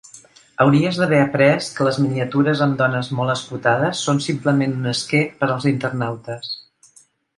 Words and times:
Hauries 0.63 0.95
d'haver 1.01 1.17
après 1.25 1.67
que 1.75 1.85
les 1.87 1.99
miniatures 2.05 2.63
amb 2.67 2.79
dones 2.81 3.11
molt 3.19 3.35
escotades 3.35 4.01
són 4.07 4.23
simplement 4.29 4.77
un 4.79 4.93
esquer 4.97 5.23
per 5.43 5.51
als 5.57 5.69
internautes. 5.75 6.51